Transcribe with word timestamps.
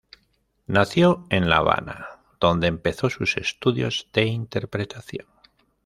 Nació 0.65 1.27
en 1.29 1.47
La 1.47 1.57
Habana, 1.57 2.07
donde 2.39 2.65
empezó 2.65 3.11
sus 3.11 3.37
estudios 3.37 4.07
de 4.13 4.25
interpretación. 4.25 5.27